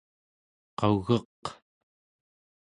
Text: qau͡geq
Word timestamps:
qau͡geq 0.79 1.41